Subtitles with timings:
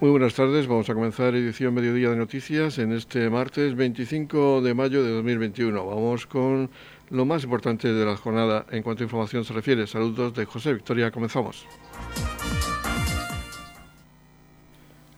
[0.00, 4.72] Muy buenas tardes, vamos a comenzar edición Mediodía de Noticias en este martes 25 de
[4.72, 5.84] mayo de 2021.
[5.84, 6.70] Vamos con
[7.10, 9.86] lo más importante de la jornada en cuanto a información se refiere.
[9.86, 11.66] Saludos de José Victoria, comenzamos.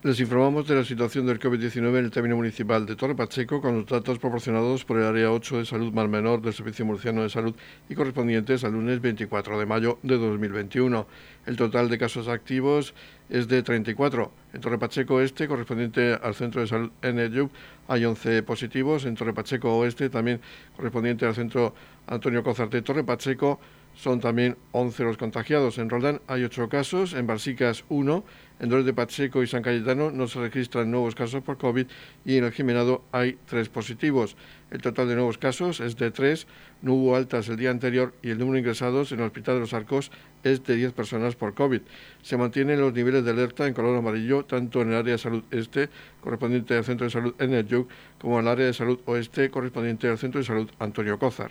[0.05, 3.77] Les informamos de la situación del COVID-19 en el término municipal de Torre Pacheco con
[3.77, 7.31] los datos proporcionados por el Área 8 de Salud Mar Menor del Servicio Murciano de
[7.31, 7.55] Salud
[7.89, 11.07] y correspondientes al lunes 24 de mayo de 2021.
[11.47, 12.95] El total de casos activos
[13.31, 14.33] es de 34.
[14.55, 17.51] En Torre Pacheco Este, correspondiente al Centro de Salud NEUB,
[17.87, 19.05] hay 11 positivos.
[19.05, 20.41] En Torre Pacheco Oeste, también
[20.75, 21.77] correspondiente al Centro
[22.09, 23.61] Antonio Cózar de Torre Pacheco,
[23.95, 25.79] son también 11 los contagiados.
[25.79, 28.25] En Roldán hay 8 casos, en Barsicas 1,
[28.63, 31.85] en Dolores de Pacheco y San Cayetano no se registran nuevos casos por COVID
[32.25, 34.37] y en el Jimenado hay 3 positivos.
[34.71, 36.47] El total de nuevos casos es de 3,
[36.81, 39.61] no hubo altas el día anterior y el número de ingresados en el Hospital de
[39.63, 40.13] los Arcos
[40.45, 41.81] es de 10 personas por COVID.
[42.23, 45.43] Se mantienen los niveles de alerta en color amarillo tanto en el área de salud
[45.51, 45.89] este,
[46.21, 47.87] correspondiente al Centro de Salud en
[48.19, 51.51] como en el área de salud oeste, correspondiente al Centro de Salud Antonio Cózar.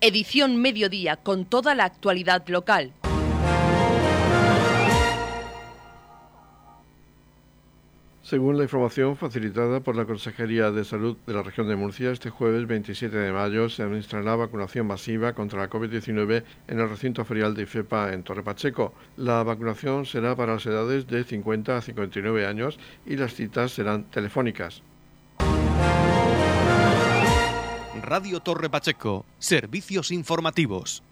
[0.00, 2.92] Edición Mediodía con toda la actualidad local.
[8.30, 12.30] Según la información facilitada por la Consejería de Salud de la región de Murcia, este
[12.30, 17.56] jueves 27 de mayo se administrará vacunación masiva contra la COVID-19 en el recinto ferial
[17.56, 18.94] de IFEPA en Torre Pacheco.
[19.16, 24.04] La vacunación será para las edades de 50 a 59 años y las citas serán
[24.04, 24.84] telefónicas.
[28.00, 31.02] Radio Torre Pacheco, servicios informativos.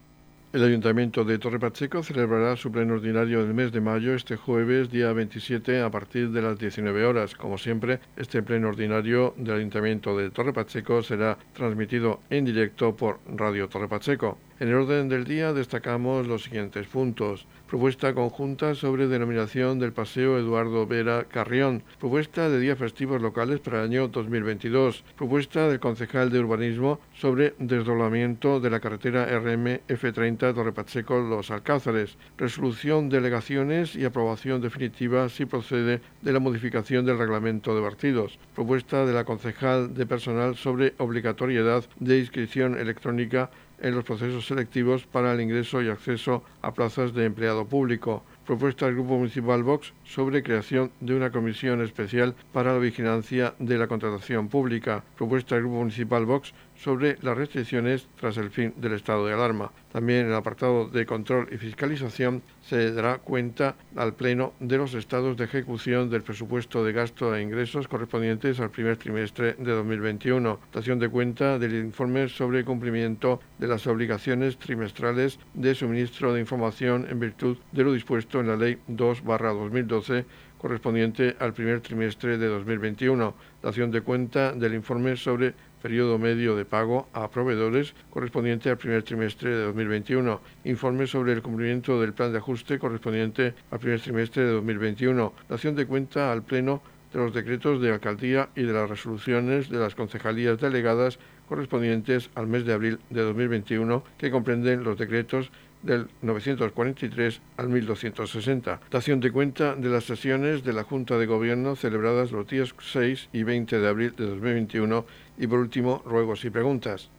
[0.50, 4.90] El Ayuntamiento de Torre Pacheco celebrará su pleno ordinario del mes de mayo este jueves,
[4.90, 7.34] día 27, a partir de las 19 horas.
[7.34, 13.20] Como siempre, este pleno ordinario del Ayuntamiento de Torre Pacheco será transmitido en directo por
[13.26, 14.38] Radio Torre Pacheco.
[14.60, 17.46] En el orden del día destacamos los siguientes puntos.
[17.68, 21.84] Propuesta conjunta sobre denominación del Paseo Eduardo Vera Carrión.
[22.00, 25.04] Propuesta de días festivos locales para el año 2022.
[25.16, 31.52] Propuesta del concejal de urbanismo sobre desdoblamiento de la carretera RM F30 Torre Pacheco Los
[31.52, 32.16] Alcázares.
[32.36, 38.40] Resolución de delegaciones y aprobación definitiva si procede de la modificación del reglamento de partidos.
[38.56, 43.50] Propuesta de la concejal de personal sobre obligatoriedad de inscripción electrónica
[43.80, 48.22] en los procesos selectivos para el ingreso y acceso a plazas de empleado público.
[48.46, 53.76] Propuesta del Grupo Municipal Vox sobre creación de una comisión especial para la vigilancia de
[53.76, 55.04] la contratación pública.
[55.16, 59.72] Propuesta del Grupo Municipal Vox sobre las restricciones tras el fin del estado de alarma.
[59.92, 64.94] También en el apartado de control y fiscalización se dará cuenta al Pleno de los
[64.94, 70.60] estados de ejecución del presupuesto de gasto e ingresos correspondientes al primer trimestre de 2021.
[70.72, 77.06] Dación de cuenta del informe sobre cumplimiento de las obligaciones trimestrales de suministro de información
[77.10, 80.24] en virtud de lo dispuesto en la Ley 2-2012
[80.58, 83.34] correspondiente al primer trimestre de 2021.
[83.62, 89.02] Dación de cuenta del informe sobre periodo medio de pago a proveedores correspondiente al primer
[89.02, 94.44] trimestre de 2021, informe sobre el cumplimiento del plan de ajuste correspondiente al primer trimestre
[94.44, 98.90] de 2021, dación de cuenta al Pleno de los decretos de alcaldía y de las
[98.90, 101.18] resoluciones de las concejalías delegadas
[101.48, 105.50] correspondientes al mes de abril de 2021, que comprenden los decretos
[105.82, 108.80] del 943 al 1260.
[108.90, 113.28] Dación de cuenta de las sesiones de la Junta de Gobierno celebradas los días 6
[113.32, 115.04] y 20 de abril de 2021
[115.38, 117.10] y por último, ruegos y preguntas.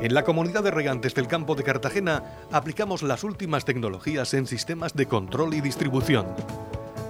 [0.00, 2.22] En la comunidad de regantes del campo de Cartagena
[2.52, 6.26] aplicamos las últimas tecnologías en sistemas de control y distribución,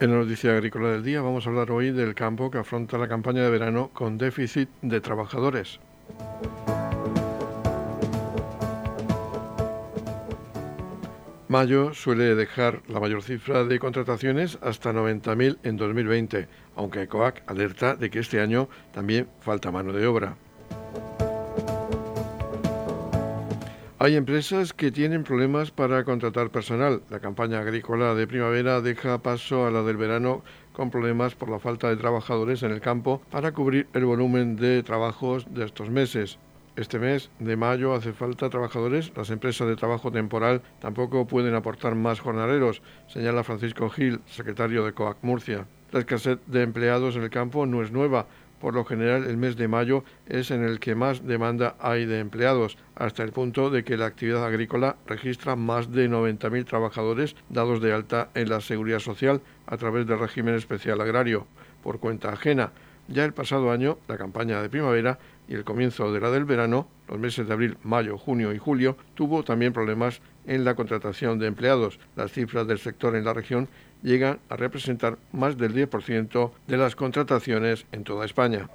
[0.00, 3.08] En la noticia agrícola del día vamos a hablar hoy del campo que afronta la
[3.08, 5.80] campaña de verano con déficit de trabajadores.
[11.48, 16.46] Mayo suele dejar la mayor cifra de contrataciones hasta 90.000 en 2020,
[16.76, 20.36] aunque ECOAC alerta de que este año también falta mano de obra.
[24.00, 27.02] Hay empresas que tienen problemas para contratar personal.
[27.10, 31.58] La campaña agrícola de primavera deja paso a la del verano con problemas por la
[31.58, 36.38] falta de trabajadores en el campo para cubrir el volumen de trabajos de estos meses.
[36.76, 39.10] este mes de mayo hace falta trabajadores.
[39.16, 44.92] Las empresas de trabajo temporal tampoco pueden aportar más jornaleros, señala Francisco Gil, secretario de
[44.92, 45.66] COAC Murcia.
[45.90, 48.28] La escasez de empleados en el campo no es nueva.
[48.60, 52.18] Por lo general, el mes de mayo es en el que más demanda hay de
[52.18, 57.80] empleados, hasta el punto de que la actividad agrícola registra más de 90.000 trabajadores dados
[57.80, 61.46] de alta en la seguridad social a través del régimen especial agrario,
[61.82, 62.72] por cuenta ajena.
[63.06, 65.18] Ya el pasado año, la campaña de primavera
[65.48, 68.98] y el comienzo de la del verano, los meses de abril, mayo, junio y julio,
[69.14, 71.98] tuvo también problemas en la contratación de empleados.
[72.16, 73.68] Las cifras del sector en la región
[74.02, 78.68] llegan a representar más del 10% de las contrataciones en toda España.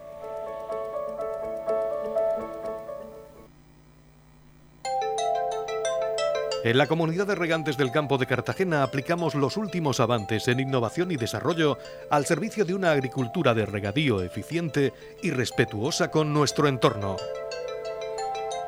[6.64, 11.12] En la comunidad de regantes del campo de Cartagena aplicamos los últimos avances en innovación
[11.12, 11.78] y desarrollo
[12.10, 17.18] al servicio de una agricultura de regadío eficiente y respetuosa con nuestro entorno.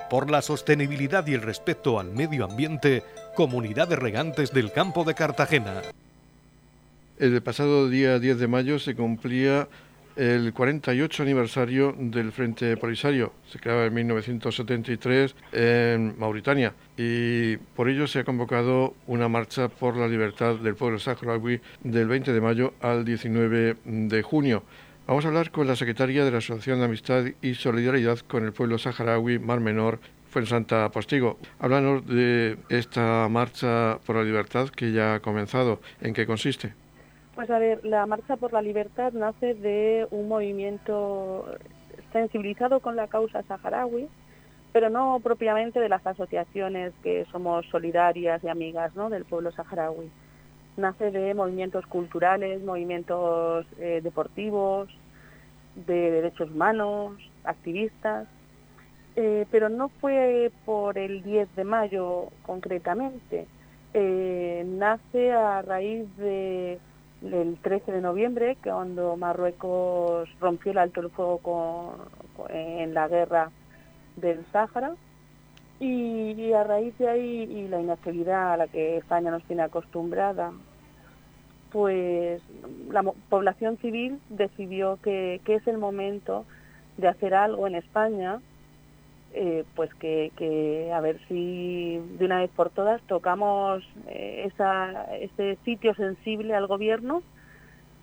[0.10, 3.02] Por la sostenibilidad y el respeto al medio ambiente,
[3.34, 5.82] Comunidad de Regantes del Campo de Cartagena.
[7.18, 9.70] El pasado día 10 de mayo se cumplía
[10.18, 13.32] el 48 aniversario del Frente Polisario.
[13.50, 19.96] Se creaba en 1973 en Mauritania y por ello se ha convocado una marcha por
[19.96, 24.64] la libertad del pueblo saharaui del 20 de mayo al 19 de junio.
[25.08, 28.52] Vamos a hablar con la secretaria de la Asociación de Amistad y Solidaridad con el
[28.52, 30.02] pueblo saharaui Mar Menor,
[30.46, 31.40] Santa Postigo.
[31.60, 35.80] Háblanos de esta marcha por la libertad que ya ha comenzado.
[36.02, 36.74] ¿En qué consiste?
[37.36, 41.46] Pues a ver, la Marcha por la Libertad nace de un movimiento
[42.14, 44.08] sensibilizado con la causa saharaui,
[44.72, 49.10] pero no propiamente de las asociaciones que somos solidarias y amigas ¿no?
[49.10, 50.10] del pueblo saharaui.
[50.78, 54.88] Nace de movimientos culturales, movimientos eh, deportivos,
[55.76, 58.30] de derechos humanos, activistas,
[59.18, 63.46] eh, pero no fue por el 10 de mayo concretamente.
[63.94, 66.80] Eh, nace a raíz de
[67.22, 71.96] el 13 de noviembre, cuando Marruecos rompió el alto el fuego
[72.50, 73.52] en la guerra
[74.16, 74.96] del Sáhara.
[75.80, 80.54] Y, a raíz de ahí y la inactividad a la que España nos tiene acostumbrada,
[81.72, 82.42] pues
[82.90, 86.46] la población civil decidió que, que es el momento
[86.96, 88.40] de hacer algo en España
[89.38, 94.50] eh, pues que, a ver si de una vez por todas tocamos eh,
[95.20, 97.22] ese sitio sensible al gobierno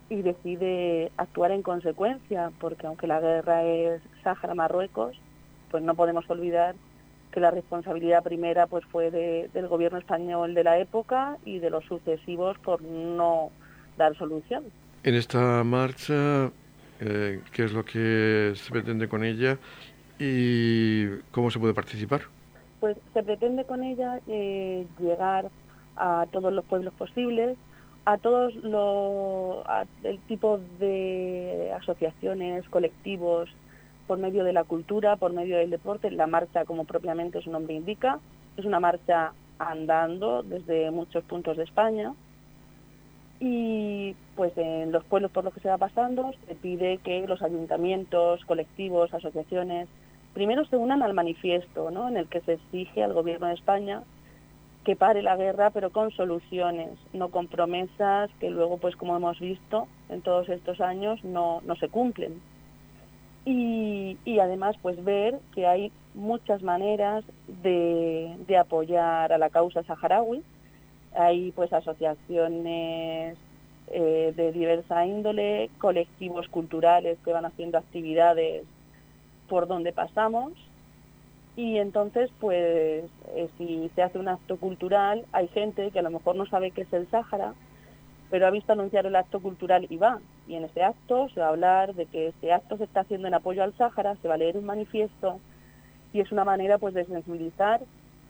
[0.09, 5.19] y decide actuar en consecuencia, porque aunque la guerra es Sáhara-Marruecos,
[5.71, 6.75] pues no podemos olvidar
[7.31, 11.83] que la responsabilidad primera pues fue del gobierno español de la época y de los
[11.85, 13.49] sucesivos por no
[13.97, 14.65] dar solución.
[15.03, 16.51] En esta marcha,
[16.99, 19.57] eh, ¿qué es lo que se pretende con ella
[20.19, 22.21] ¿Y cómo se puede participar?
[22.79, 25.49] Pues se pretende con ella eh, llegar
[25.95, 27.57] a todos los pueblos posibles,
[28.05, 29.65] a todos los
[30.03, 33.49] el tipo de asociaciones, colectivos,
[34.07, 36.11] por medio de la cultura, por medio del deporte.
[36.11, 38.19] La marcha, como propiamente su nombre indica,
[38.57, 42.13] es una marcha andando desde muchos puntos de España.
[43.39, 47.41] Y pues en los pueblos por los que se va pasando se pide que los
[47.41, 49.87] ayuntamientos, colectivos, asociaciones,
[50.33, 52.07] primero se unan al manifiesto, ¿no?
[52.07, 54.03] en el que se exige al gobierno de España
[54.83, 59.39] que pare la guerra, pero con soluciones, no con promesas que luego, pues como hemos
[59.39, 62.41] visto en todos estos años, no, no se cumplen.
[63.45, 67.23] Y, además, pues ver que hay muchas maneras
[67.61, 70.43] de, de apoyar a la causa saharaui.
[71.13, 73.37] Hay pues asociaciones
[73.87, 78.63] eh, de diversa índole, colectivos culturales que van haciendo actividades
[79.47, 80.53] por donde pasamos
[81.55, 86.09] y entonces pues eh, si se hace un acto cultural hay gente que a lo
[86.09, 87.53] mejor no sabe qué es el Sáhara
[88.29, 91.47] pero ha visto anunciar el acto cultural y va y en ese acto se va
[91.47, 94.33] a hablar de que este acto se está haciendo en apoyo al Sáhara se va
[94.33, 95.39] a leer un manifiesto
[96.11, 97.81] y es una manera pues de sensibilizar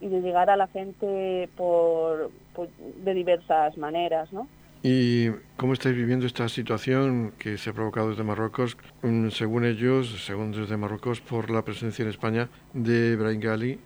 [0.01, 4.47] y de llegar a la gente por, por de diversas maneras ¿no?
[4.85, 10.25] ¿Y cómo estáis viviendo esta situación que se ha provocado desde Marruecos, mm, según ellos,
[10.25, 13.79] según desde Marruecos, por la presencia en España de Ibrahim Gali,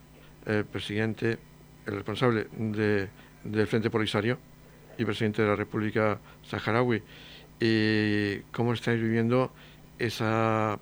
[0.47, 1.37] el presidente,
[1.85, 3.09] el responsable de,
[3.43, 4.39] del Frente Polisario
[4.97, 7.03] y presidente de la República Saharaui?
[7.59, 9.51] ¿Y cómo estáis viviendo
[9.99, 10.79] esa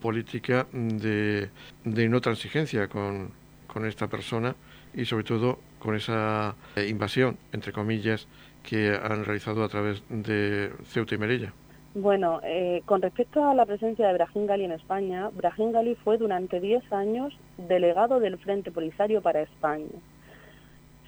[0.00, 1.50] política de,
[1.84, 3.32] de no transigencia con,
[3.66, 4.56] con esta persona
[4.94, 6.56] y sobre todo con esa
[6.88, 8.26] invasión, entre comillas,
[8.68, 11.52] que han realizado a través de Ceuta y Melilla.
[11.94, 16.18] Bueno, eh, con respecto a la presencia de Brahim Gali en España, Brahim Gali fue
[16.18, 19.88] durante 10 años delegado del Frente Polisario para España.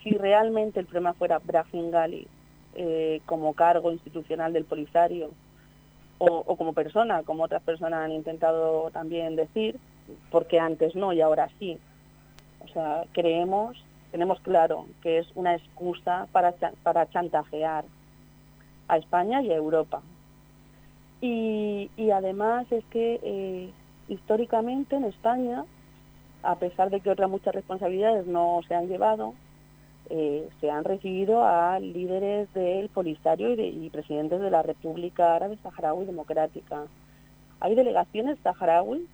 [0.03, 2.27] Si realmente el problema fuera Brahim Gali
[2.77, 5.31] eh, como cargo institucional del Polisario
[6.17, 9.79] o, como persona, como otras personas han intentado también decir,
[10.31, 11.79] porque antes no y ahora sí.
[12.61, 16.55] O sea, creemos, tenemos claro que es una excusa para,
[17.11, 17.85] chantajear
[18.89, 20.03] a España y a Europa
[21.21, 23.71] y, además es que eh,
[24.09, 25.65] históricamente en España,
[26.43, 29.35] a pesar de que otras muchas responsabilidades no se han llevado,
[30.09, 36.07] eh, se han recibido a líderes del Polisario y, presidentes de la República Árabe Saharaui
[36.07, 36.87] Democrática.
[37.61, 39.07] Hay delegaciones saharaui,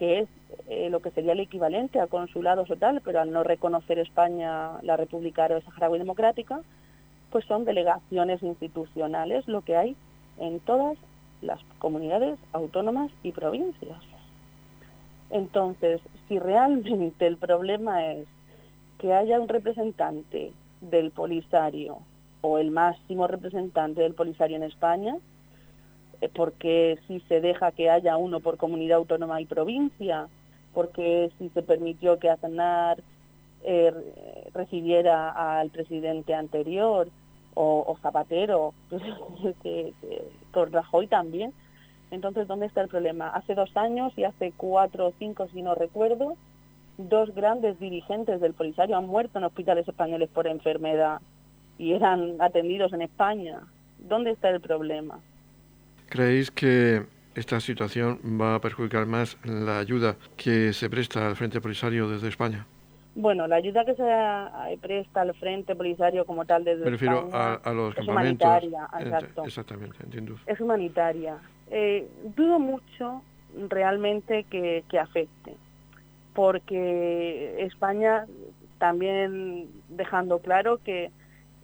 [0.00, 0.28] que es
[0.70, 4.80] eh, lo que sería el equivalente a consulados o tal, pero al no reconocer España
[4.80, 6.62] la República Árabe Saharaui Democrática,
[7.30, 9.96] pues son delegaciones institucionales, lo que hay
[10.38, 10.96] en todas
[11.42, 13.98] las comunidades autónomas y provincias.
[15.28, 18.26] Entonces, si realmente el problema es
[18.98, 21.98] que haya un representante del Polisario
[22.40, 25.16] o el máximo representante del Polisario en España,
[26.28, 30.28] porque si se deja que haya uno por comunidad autónoma y provincia,
[30.74, 33.02] porque si se permitió que Aznar
[33.64, 33.92] eh,
[34.52, 37.08] recibiera al presidente anterior,
[37.54, 38.74] o, Zapatero,
[39.62, 39.92] que,
[40.52, 41.52] con Rajoy también.
[42.10, 43.28] Entonces, ¿dónde está el problema?
[43.28, 46.36] Hace dos años y hace cuatro o cinco, si no recuerdo,
[46.98, 51.20] dos grandes dirigentes del Polisario han muerto en hospitales españoles por enfermedad
[51.78, 53.60] y eran atendidos en España.
[53.98, 55.20] ¿Dónde está el problema?
[56.10, 57.04] ¿Creéis que
[57.36, 62.28] esta situación va a perjudicar más la ayuda que se presta al Frente Polisario desde
[62.28, 62.66] España?
[63.14, 67.28] Bueno, la ayuda que se eh, presta al Frente Polisario como tal desde Me refiero
[67.32, 69.44] a, los es humanitaria, exacto.
[69.44, 70.34] Exactamente, entiendo.
[70.46, 71.38] Es humanitaria.
[71.70, 73.22] Eh, dudo mucho
[73.68, 75.54] realmente que, afecte,
[76.34, 78.26] porque España
[78.78, 81.12] también dejando claro que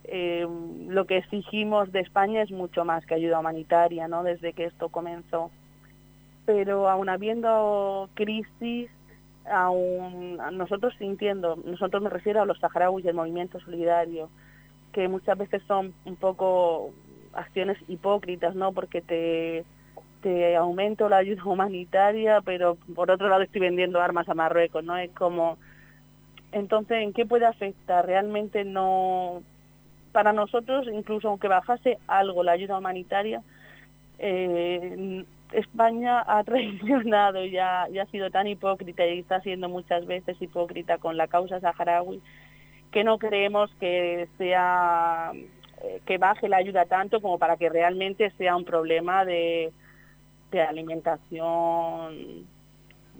[0.09, 0.47] eh,
[0.89, 4.23] lo que exigimos de España es mucho más que ayuda humanitaria, ¿no?
[4.23, 5.51] Desde que esto comenzó.
[6.45, 8.89] Pero aún habiendo crisis,
[9.51, 14.29] aún nosotros sintiendo, nosotros me refiero a los saharauis del movimiento solidario,
[14.93, 16.93] que muchas veces son un poco
[17.33, 18.73] acciones hipócritas, ¿no?
[18.73, 19.65] Porque te,
[20.23, 24.97] te aumento la ayuda humanitaria, pero por otro lado estoy vendiendo armas a Marruecos, ¿no?
[24.97, 25.59] Es como...
[26.53, 28.07] Entonces, ¿en qué puede afectar?
[28.07, 29.43] Realmente no...
[30.16, 33.42] Para nosotros, incluso aunque bajase algo la ayuda humanitaria,
[34.18, 40.96] eh, España ha traicionado y ha, sido tan hipócrita y está siendo muchas veces hipócrita
[40.96, 42.23] con la causa saharaui
[42.92, 45.32] que no creemos que sea
[45.82, 49.70] eh, que baje la ayuda tanto como para que realmente sea un problema de,
[50.50, 52.46] de alimentación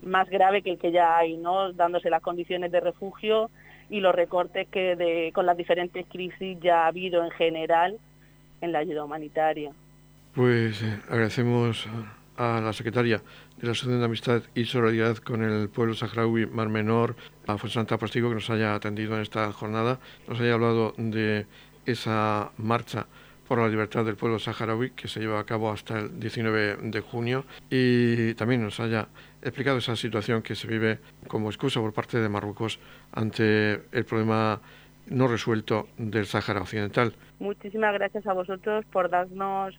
[0.01, 1.73] más grave que el que ya hay, ¿no?
[1.73, 3.51] dándose las condiciones de refugio
[3.89, 7.97] y los recortes que de, con las diferentes crisis ya ha habido en general
[8.61, 9.71] en la ayuda humanitaria.
[10.35, 11.87] Pues eh, agradecemos
[12.37, 13.21] a la secretaria
[13.57, 17.15] de la Asociación de Amistad y Solidaridad con el pueblo saharaui Mar Menor,
[17.47, 21.47] a Santa Postigo, que nos haya atendido en esta jornada, nos haya hablado de
[21.85, 23.07] esa marcha
[23.47, 26.99] por la libertad del pueblo saharaui que se lleva a cabo hasta el 19 de
[27.01, 29.07] junio y también nos haya
[29.41, 32.79] explicado esa situación que se vive como excusa por parte de Marruecos
[33.11, 34.61] ante el problema
[35.07, 37.13] no resuelto del Sáhara Occidental.
[37.39, 39.73] Muchísimas gracias a vosotros por darnos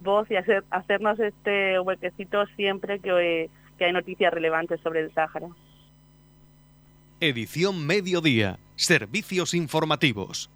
[0.00, 5.48] voz y hacer, hacernos este huequecito siempre que, que hay noticias relevantes sobre el Sáhara.
[7.20, 8.58] Edición Mediodía.
[8.76, 10.50] Servicios informativos.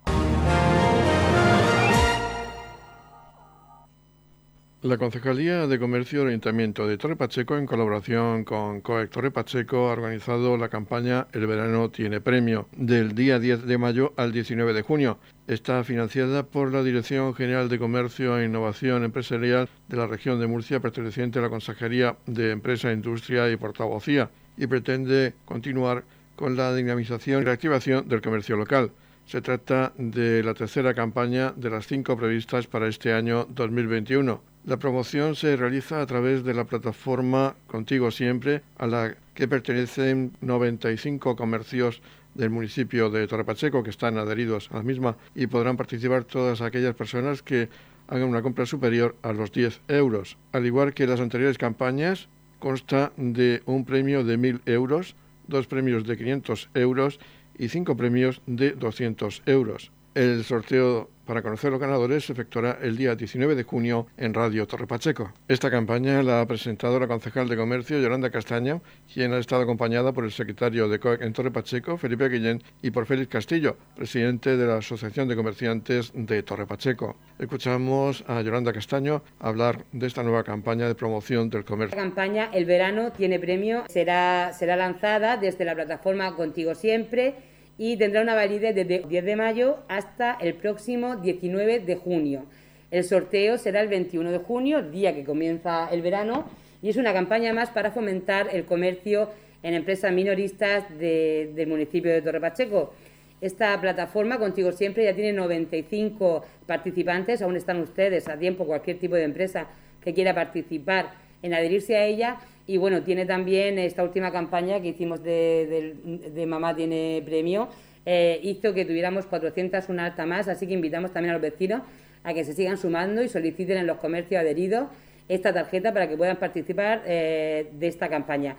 [4.81, 9.89] La Concejalía de Comercio y Orientamiento de Torre Pacheco, en colaboración con COEC Torre Pacheco,
[9.89, 14.73] ha organizado la campaña El verano tiene premio, del día 10 de mayo al 19
[14.73, 15.19] de junio.
[15.49, 20.47] Está financiada por la Dirección General de Comercio e Innovación Empresarial de la región de
[20.47, 26.05] Murcia, perteneciente a la Consejería de Empresa, Industria y Portavocía, y pretende continuar
[26.37, 28.93] con la dinamización y reactivación del comercio local.
[29.27, 34.41] Se trata de la tercera campaña de las cinco previstas para este año 2021.
[34.69, 40.33] La promoción se realiza a través de la plataforma Contigo Siempre, a la que pertenecen
[40.43, 42.03] 95 comercios
[42.35, 46.95] del municipio de Torrepacheco que están adheridos a la misma y podrán participar todas aquellas
[46.95, 47.71] personas que
[48.09, 50.37] hagan una compra superior a los 10 euros.
[50.53, 56.05] Al igual que las anteriores campañas, consta de un premio de 1.000 euros, dos premios
[56.05, 57.21] de 500 euros
[57.57, 59.93] y cinco premios de 200 euros.
[60.15, 64.67] El sorteo para conocer los ganadores se efectuará el día 19 de junio en Radio
[64.67, 65.31] Torre Pacheco.
[65.47, 68.81] Esta campaña la ha presentado la concejal de Comercio, Yolanda Castaño,
[69.13, 72.93] quien ha estado acompañada por el secretario de COEC en Torre Pacheco, Felipe Guillén, y
[72.93, 77.19] por Félix Castillo, presidente de la Asociación de Comerciantes de Torre Pacheco.
[77.39, 81.95] Escuchamos a Yolanda Castaño hablar de esta nueva campaña de promoción del comercio.
[81.95, 87.97] La campaña El Verano tiene premio, será, será lanzada desde la plataforma Contigo Siempre y
[87.97, 92.45] tendrá una validez desde el 10 de mayo hasta el próximo 19 de junio.
[92.91, 96.47] El sorteo será el 21 de junio, día que comienza el verano,
[96.83, 99.31] y es una campaña más para fomentar el comercio
[99.63, 102.93] en empresas minoristas del municipio de Torre Pacheco.
[103.41, 109.15] Esta plataforma, Contigo Siempre, ya tiene 95 participantes, aún están ustedes a tiempo, cualquier tipo
[109.15, 109.69] de empresa
[110.03, 114.89] que quiera participar en adherirse a ella y bueno, tiene también esta última campaña que
[114.89, 117.71] hicimos de, Mamá tiene premio,
[118.05, 121.81] eh, hizo que tuviéramos 400, una alta más, así que invitamos también a los vecinos
[122.23, 124.89] a que se sigan sumando y soliciten en los comercios adheridos
[125.31, 128.57] esta tarjeta para que puedan participar eh, de esta campaña.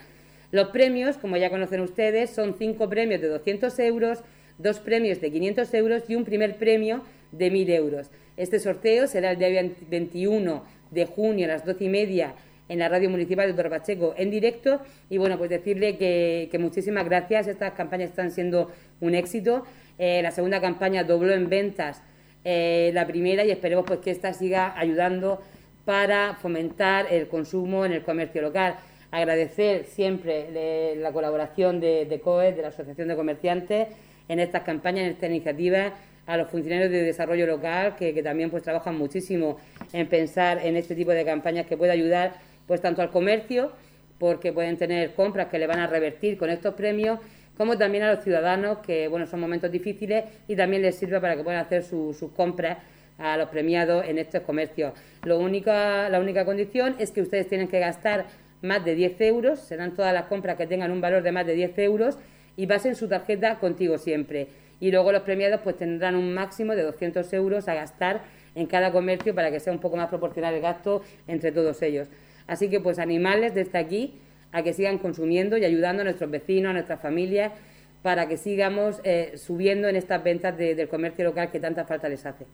[0.51, 4.23] Los premios, como ya conocen ustedes, son cinco premios de 200 euros,
[4.57, 8.09] dos premios de 500 euros y un primer premio de 1.000 euros.
[8.37, 12.33] Este sorteo será el día 21 de junio a las 12 y media
[12.69, 13.81] en la radio municipal de Torre
[14.17, 14.79] en directo.
[15.09, 17.47] Y bueno, pues decirle que, muchísimas gracias.
[17.47, 18.71] Estas campañas están siendo
[19.01, 19.65] un éxito.
[19.97, 22.01] Eh, la segunda campaña dobló en ventas
[22.45, 25.41] eh, la primera y esperemos pues que esta siga ayudando
[25.83, 28.75] para fomentar el consumo en el comercio local.
[29.11, 33.87] Agradecer siempre la colaboración de, de COE, de la Asociación de Comerciantes,
[34.27, 35.93] en estas campañas, en esta iniciativa
[36.27, 39.57] a los funcionarios de desarrollo local que, que, también pues trabajan muchísimo
[39.93, 42.33] en pensar en este tipo de campañas que puede ayudar
[42.69, 43.71] pues tanto al comercio,
[44.19, 47.19] porque pueden tener compras que le van a revertir con estos premios,
[47.57, 51.35] como también a los ciudadanos, que bueno, son momentos difíciles y también les sirve para
[51.35, 52.77] que puedan hacer sus compras
[53.17, 54.93] a los premiados en estos comercios.
[55.23, 58.27] Lo la única condición es que ustedes tienen que gastar
[58.61, 61.55] más de 10 euros, serán todas las compras que tengan un valor de más de
[61.55, 62.19] 10 euros
[62.55, 64.47] y basen su tarjeta contigo siempre.
[64.79, 68.21] Y luego los premiados pues tendrán un máximo de 200 euros a gastar
[68.53, 72.07] en cada comercio para que sea un poco más proporcional el gasto entre todos ellos.
[72.49, 74.15] Así que pues animarles desde aquí
[74.51, 77.53] a que sigan consumiendo y ayudando a nuestros vecinos, a nuestras familias,
[78.01, 82.25] para que sigamos eh, subiendo en estas ventas del comercio local que tanta falta les
[82.25, 82.47] hace.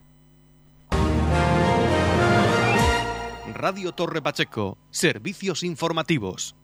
[3.54, 6.56] Radio Torre Pacheco, servicios informativos.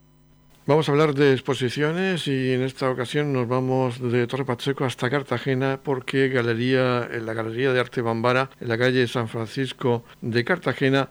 [0.68, 5.10] Vamos a hablar de exposiciones y en esta ocasión nos vamos de Torre Pacheco hasta
[5.10, 10.44] Cartagena porque galería, en la Galería de Arte Bambara, en la calle San Francisco de
[10.44, 11.10] Cartagena,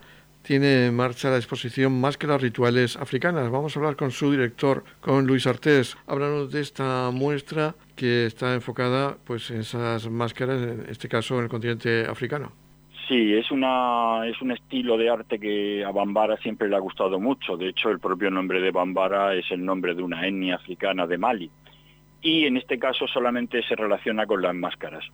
[0.50, 3.48] tiene en marcha la exposición Máscaras Rituales Africanas.
[3.52, 5.96] Vamos a hablar con su director, con Luis Artés.
[6.08, 11.44] Háblanos de esta muestra que está enfocada pues, en esas máscaras, en este caso en
[11.44, 12.50] el continente africano.
[13.06, 17.20] Sí, es, una, es un estilo de arte que a Bambara siempre le ha gustado
[17.20, 17.56] mucho.
[17.56, 21.16] De hecho, el propio nombre de Bambara es el nombre de una etnia africana de
[21.16, 21.48] Mali.
[22.22, 25.04] Y en este caso solamente se relaciona con las máscaras.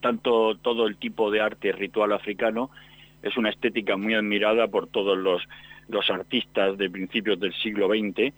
[0.00, 2.70] Tanto todo el tipo de arte ritual africano
[3.22, 5.42] es una estética muy admirada por todos los,
[6.10, 8.32] artistas de principios del siglo XX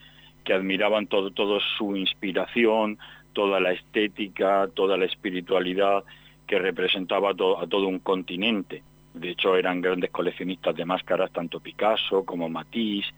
[0.45, 2.99] que admiraban todo, su inspiración,
[3.33, 6.03] toda la estética, toda la espiritualidad
[6.47, 8.83] que representaba a todo un continente.
[9.15, 13.13] De hecho, eran grandes coleccionistas de máscaras, tanto Picasso como Matisse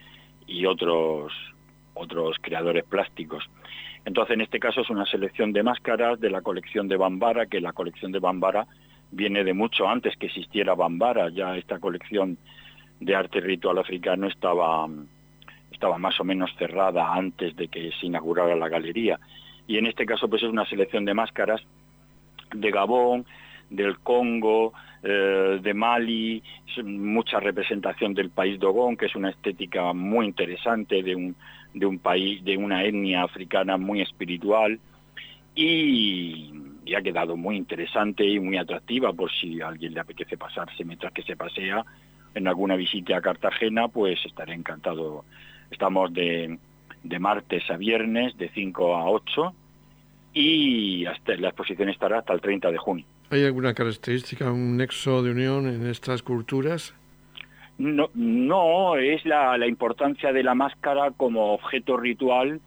[0.46, 1.32] y otros,
[1.94, 3.48] otros creadores plásticos.
[4.04, 7.60] Entonces, en este caso es una selección de máscaras de la colección de Bambara, que
[7.60, 8.66] la colección de Bambara
[9.14, 12.36] viene de mucho antes que existiera Bambara, ya esta colección
[13.00, 14.88] de arte ritual africano estaba,
[15.70, 19.18] estaba más o menos cerrada antes de que se inaugurara la galería.
[19.66, 21.62] Y en este caso pues es una selección de máscaras
[22.52, 23.24] de Gabón,
[23.70, 24.72] del Congo,
[25.02, 26.42] eh, de Mali,
[26.84, 31.36] mucha representación del país Dogón, que es una estética muy interesante de un,
[31.72, 34.78] de un país, de una etnia africana muy espiritual.
[35.54, 36.52] Y,
[36.84, 40.84] y ha quedado muy interesante y muy atractiva por si a alguien le apetece pasarse
[40.84, 41.84] mientras que se pasea
[42.34, 45.24] en alguna visita a Cartagena, pues estaré encantado.
[45.70, 46.58] Estamos de,
[47.02, 49.54] de martes a viernes, de 5 a 8,
[50.34, 53.06] y hasta, la exposición estará hasta el 30 de junio.
[53.30, 56.94] ¿Hay alguna característica, un nexo de unión en estas culturas?
[57.78, 62.60] No, no es la, la importancia de la máscara como objeto ritual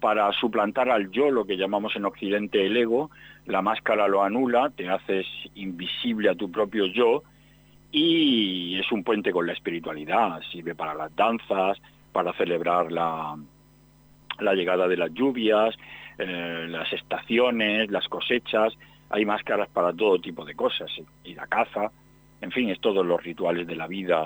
[0.00, 3.10] para suplantar al yo, lo que llamamos en Occidente el ego,
[3.46, 7.22] la máscara lo anula, te haces invisible a tu propio yo
[7.92, 11.78] y es un puente con la espiritualidad, sirve para las danzas,
[12.12, 13.36] para celebrar la,
[14.38, 15.74] la llegada de las lluvias,
[16.18, 18.72] eh, las estaciones, las cosechas,
[19.10, 20.90] hay máscaras para todo tipo de cosas,
[21.24, 21.90] y la caza,
[22.40, 24.24] en fin, es todos los rituales de la vida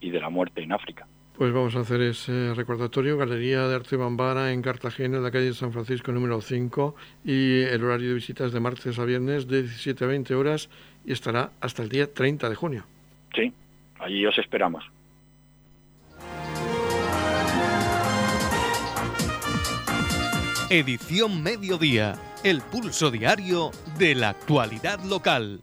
[0.00, 1.06] y de la muerte en África.
[1.36, 5.54] Pues vamos a hacer ese recordatorio, Galería de Arte Bambara en Cartagena, en la calle
[5.54, 10.04] San Francisco número 5, y el horario de visitas de martes a viernes de 17
[10.04, 10.68] a 20 horas
[11.06, 12.84] y estará hasta el día 30 de junio.
[13.34, 13.52] Sí,
[13.98, 14.84] allí os esperamos.
[20.68, 22.14] Edición Mediodía,
[22.44, 25.60] el pulso diario de la actualidad local.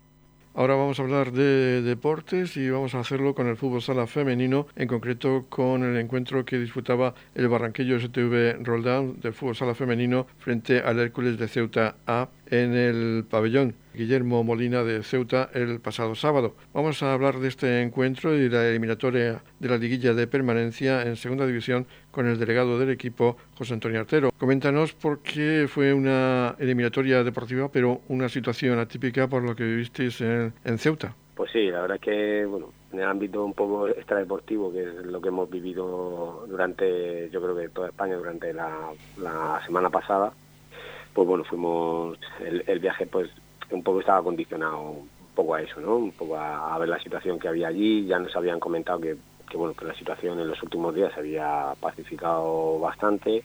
[0.59, 4.67] Ahora vamos a hablar de deportes y vamos a hacerlo con el fútbol sala femenino,
[4.75, 10.27] en concreto con el encuentro que disputaba el Barranquillo STV Roldán del fútbol sala femenino
[10.37, 16.15] frente al Hércules de Ceuta A en el pabellón Guillermo Molina de Ceuta el pasado
[16.15, 16.55] sábado.
[16.73, 21.17] Vamos a hablar de este encuentro y la eliminatoria de la liguilla de permanencia en
[21.17, 24.31] segunda división con el delegado del equipo, José Antonio Artero.
[24.37, 30.21] Coméntanos por qué fue una eliminatoria deportiva, pero una situación atípica por lo que vivisteis
[30.21, 31.13] en, Ceuta.
[31.35, 35.05] Pues sí, la verdad es que, bueno, en el ámbito un poco extradeportivo, que es
[35.05, 40.31] lo que hemos vivido durante, yo creo que toda España durante la, la semana pasada,
[41.13, 43.29] pues bueno, fuimos, el, viaje pues
[43.71, 45.97] un poco estaba condicionado un poco a eso, ¿no?
[45.97, 49.17] Un poco a, ver la situación que había allí, ya nos habían comentado que,
[49.49, 53.43] que, bueno, que la situación en los últimos días se había pacificado bastante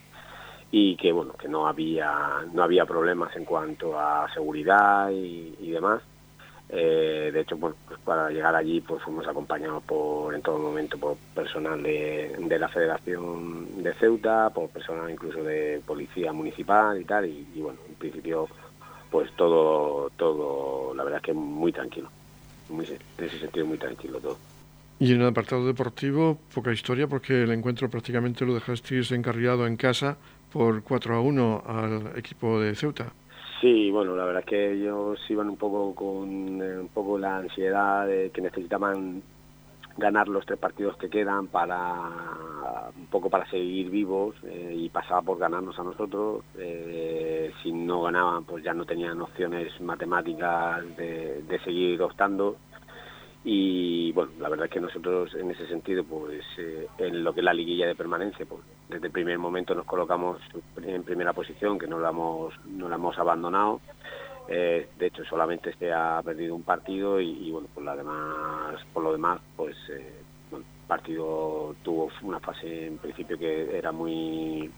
[0.70, 6.02] y que bueno, que no había, no había problemas en cuanto a seguridad y demás
[6.68, 11.16] eh, de hecho, pues, para llegar allí pues fuimos acompañados por en todo momento por
[11.34, 17.60] personal de, la Federación de Ceuta, por personal incluso de policía municipal y tal, y,
[17.60, 18.48] bueno, en principio
[19.14, 22.08] pues todo, todo, la verdad es que muy tranquilo,
[22.68, 24.36] muy, en ese sentido muy tranquilo todo.
[24.98, 29.76] Y en el apartado deportivo, poca historia porque el encuentro prácticamente lo dejasteis encarriado en
[29.76, 30.16] casa
[30.52, 33.12] por 4 a 1 al equipo de Ceuta.
[33.60, 37.36] Sí, bueno, la verdad es que ellos iban un poco con eh, un poco la
[37.36, 39.22] ansiedad de que necesitaban
[39.96, 42.10] ganar los tres partidos que quedan para
[42.96, 46.44] un poco para seguir vivos eh, y pasaba por ganarnos a nosotros.
[46.58, 52.56] Eh, si no ganaban, pues ya no tenían opciones matemáticas de, seguir optando
[53.44, 57.40] y bueno, la verdad es que nosotros en ese sentido, pues eh, en lo que
[57.40, 60.40] es la liguilla de permanencia, pues desde el primer momento nos colocamos
[60.82, 63.80] en primera posición, que no la hemos, no la hemos abandonado.
[64.48, 69.02] Eh, de hecho, solamente se ha perdido un partido y, bueno, pues la demás, por
[69.02, 70.12] lo demás, pues eh,
[70.52, 74.70] el partido tuvo una fase en principio que era muy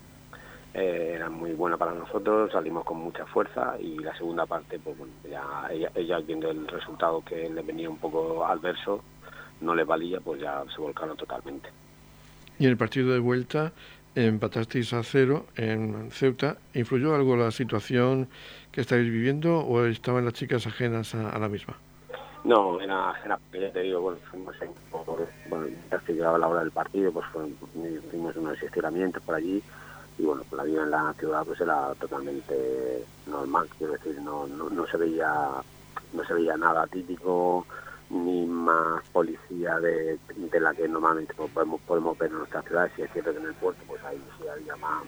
[0.76, 4.98] eh, era muy buena para nosotros, salimos con mucha fuerza y la segunda parte, pues
[4.98, 9.02] bueno, ya ella, viendo el resultado que le venía un poco adverso,
[9.62, 11.70] no le valía, pues ya se volcaron totalmente.
[12.58, 13.72] Y en el partido de vuelta
[14.16, 16.56] empatasteis a cero en Ceuta.
[16.74, 18.28] ¿Influyó algo la situación
[18.72, 21.76] que estáis viviendo o estaban las chicas ajenas a, la misma?
[22.44, 24.70] No, era, era ya te digo, bueno, fuimos en,
[25.48, 25.66] bueno,
[26.06, 29.62] que llegaba la hora del partido, pues fuimos unos estiramientos por allí
[30.18, 34.86] y bueno, la vida en la ciudad pues era totalmente normal, quiero decir, no, no,
[34.86, 35.50] se veía
[36.12, 37.66] no se veía nada típico
[38.10, 40.18] ni más policía de,
[40.60, 43.54] la que normalmente podemos, podemos ver en nuestras ciudades, si es cierto que en el
[43.54, 45.04] puerto pues ahí sí había más,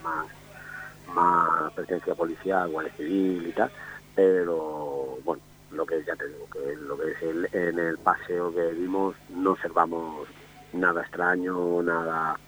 [1.14, 3.70] más, presencia policial, guardia civil y tal,
[4.14, 8.54] pero bueno, lo que ya te digo, que lo que es el, en el paseo
[8.54, 10.28] que vimos no observamos
[10.72, 12.38] nada extraño, nada.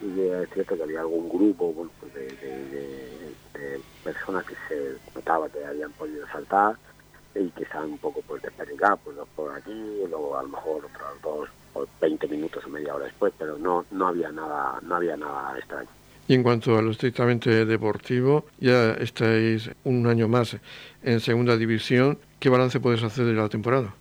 [0.00, 3.32] Sí es cierto que había algún grupo pues de,
[4.02, 6.76] personas que se notaba que habían podido saltar
[7.34, 11.22] y que estaban un poco pues desperdigados, pues por aquí, luego a lo mejor otros
[11.22, 15.16] dos o 20 minutos o media hora después, pero no, no había nada, no había
[15.16, 15.88] nada extraño.
[16.26, 20.56] Y en cuanto a lo estrictamente deportivo, ya estáis un año más
[21.02, 22.18] en segunda división.
[22.40, 23.92] ¿Qué balance puedes hacer de la temporada?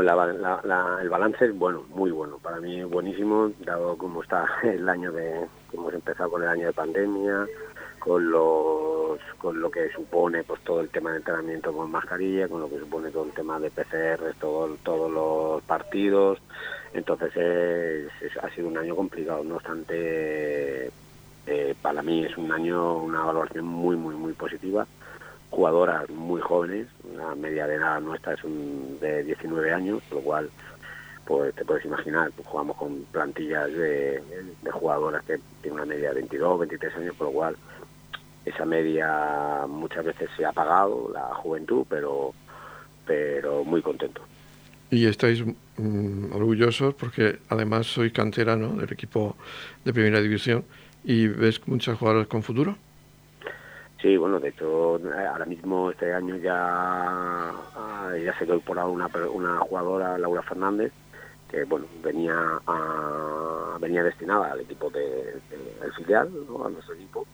[0.00, 2.38] el balance es bueno, muy bueno.
[2.38, 6.66] Para mí es buenísimo, dado como está el año de, hemos empezado con el año
[6.66, 7.46] de pandemia,
[8.02, 12.60] con los, con lo que supone pues todo el tema de entrenamiento con mascarilla, con
[12.60, 16.38] lo que supone todo el tema de PCR, todo, todos los partidos.
[16.92, 18.10] Entonces
[18.42, 19.44] ha sido un año complicado.
[19.44, 20.90] No obstante,
[21.46, 24.86] eh, para mí es un año, una valoración muy, muy, muy positiva
[25.52, 30.48] jugadoras muy jóvenes, la media de edad nuestra es un, de 19 años, lo cual
[31.26, 34.22] pues te puedes imaginar, pues, jugamos con plantillas de,
[34.72, 37.56] jugadoras que tienen una media de 22, 23 años, por lo cual
[38.44, 42.32] esa media muchas veces se ha apagado, la juventud, pero,
[43.06, 44.22] pero muy contento.
[44.90, 45.42] Y estáis
[45.78, 49.36] mm, orgullosos porque además soy cantera del equipo
[49.84, 50.64] de primera división
[51.04, 52.76] y ves muchas jugadoras con futuro.
[54.02, 55.00] Sí, bueno, de hecho,
[55.30, 60.92] ahora mismo este año ya, ah, ya se ha incorporado una, una jugadora, Laura Fernández,
[61.48, 62.34] que bueno, venía
[62.66, 65.40] a, venía destinada al equipo de,
[65.80, 66.66] del filial, ¿no?
[66.66, 67.26] a nuestro equipo,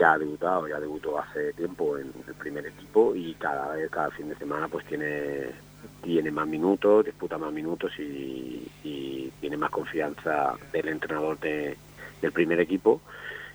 [0.00, 4.10] ya ha debutado, ya debutó hace tiempo en el primer equipo y cada vez, cada
[4.10, 5.50] fin de semana pues tiene
[6.02, 8.66] tiene más minutos, disputa más minutos y,
[9.40, 11.76] tiene más confianza del entrenador de,
[12.20, 13.00] del primer equipo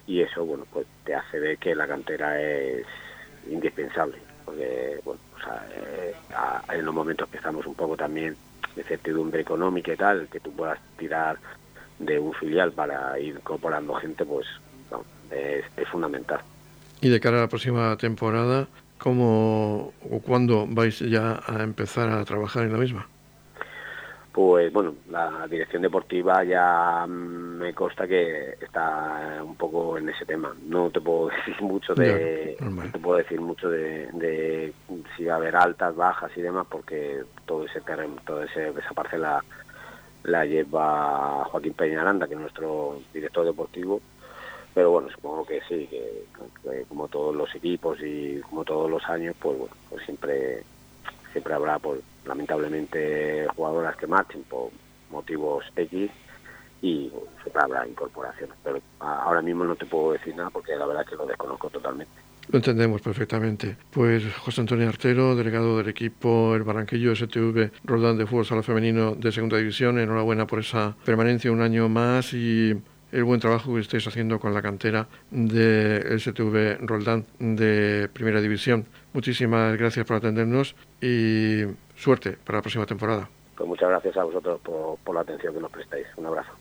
[0.08, 2.86] y eso bueno pues te hace ver que la cantera es
[3.50, 6.16] indispensable porque bueno o sea, eh,
[6.74, 8.36] en los momentos que estamos un poco también
[8.76, 11.38] de certidumbre económica y tal que tú puedas tirar
[12.00, 14.48] de un filial para ir incorporando gente pues
[15.32, 16.40] es, es fundamental
[17.02, 18.68] y de cara a la próxima temporada
[18.98, 23.08] ¿Cómo o cuándo vais ya a empezar a trabajar en la misma?
[24.32, 30.54] Pues bueno, la dirección deportiva ya me consta que está un poco en ese tema.
[30.66, 32.58] No te puedo decir mucho de,
[32.92, 34.74] te puedo decir mucho de,
[35.16, 38.94] si va a haber altas, bajas y demás, porque todo ese terreno, todo ese, esa
[38.94, 39.44] parcela
[40.24, 44.02] la lleva Joaquín Peñaranda, que es nuestro director deportivo,
[44.76, 49.34] pero bueno, supongo que sí, que, como todos los equipos y como todos los años,
[49.40, 50.64] pues bueno, pues siempre
[51.32, 54.70] siempre habrá, pues lamentablemente, jugadoras que marchen por
[55.12, 56.12] motivos X
[56.82, 57.12] y
[57.42, 58.56] siempre habrá incorporaciones.
[58.64, 61.70] Pero ahora mismo no te puedo decir nada porque la verdad es que lo desconozco
[61.70, 62.14] totalmente.
[62.50, 63.76] Lo entendemos perfectamente.
[63.92, 69.16] Pues José Antonio Artero, delegado del equipo El Barranquillo STV Roldán de Fútbol Sala Femenino
[69.16, 72.76] de Segunda División, enhorabuena por esa permanencia un año más y
[73.12, 78.86] el buen trabajo que estáis haciendo con la cantera del STV Roldán de Primera División.
[79.14, 81.64] Muchísimas gracias por atendernos y
[81.96, 83.30] suerte para la próxima temporada.
[83.56, 86.08] Pues muchas gracias a vosotros por, por la atención que nos prestáis.
[86.18, 86.52] Un abrazo.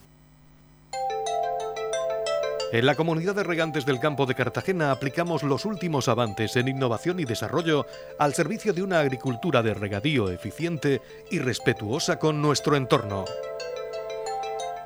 [2.73, 7.21] En la comunidad de regantes del campo de Cartagena aplicamos los últimos avances en innovación
[7.21, 7.87] y desarrollo
[8.19, 13.27] al servicio de una agricultura de regadío eficiente y respetuosa con nuestro entorno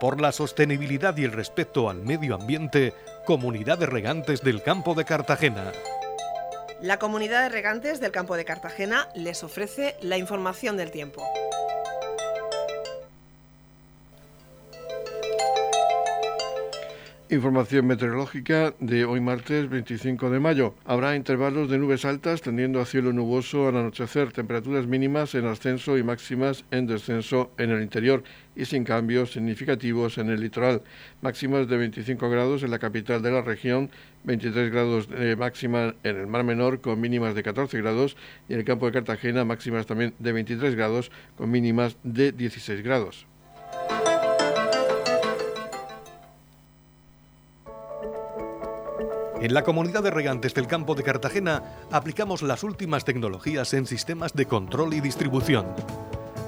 [0.01, 2.95] por la sostenibilidad y el respeto al medio ambiente,
[3.27, 5.73] Comunidad de Regantes del Campo de Cartagena.
[6.81, 11.25] La Comunidad de Regantes del Campo de Cartagena les ofrece la información del tiempo.
[17.31, 20.75] Información meteorológica de hoy martes 25 de mayo.
[20.87, 25.99] Habrá intervalos de nubes altas tendiendo a cielo nuboso al anochecer, temperaturas mínimas en ascenso
[25.99, 28.23] y máximas en descenso en el interior
[28.59, 30.83] y sin cambios significativos en el litoral.
[31.23, 33.89] Máximas de 25 grados en la capital de la región,
[34.25, 38.17] 23 grados de máxima en el Mar Menor con mínimas de 14 grados
[38.49, 42.83] y en el campo de Cartagena máximas también de 23 grados con mínimas de 16
[42.83, 43.27] grados.
[49.41, 54.33] En la comunidad de regantes del campo de Cartagena aplicamos las últimas tecnologías en sistemas
[54.33, 55.67] de control y distribución,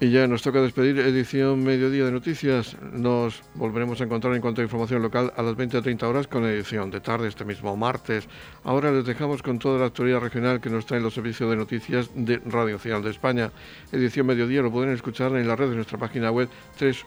[0.00, 2.76] Y ya nos toca despedir edición Mediodía de Noticias.
[2.92, 6.28] Nos volveremos a encontrar en cuanto a información local a las 20 o 30 horas
[6.28, 8.28] con edición de tarde este mismo martes.
[8.62, 12.10] Ahora les dejamos con toda la actualidad regional que nos traen los servicios de noticias
[12.14, 13.50] de Radio Nacional de España.
[13.90, 16.48] Edición Mediodía lo pueden escuchar en la red de nuestra página web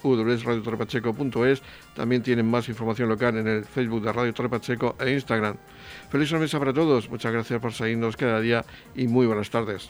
[0.04, 1.62] www.radiotorrepacheco.es.
[1.96, 5.56] También tienen más información local en el Facebook de Radio Torre Pacheco e Instagram.
[6.10, 7.10] Feliz mesa para todos.
[7.10, 9.90] Muchas gracias por seguirnos cada día y muy buenas tardes.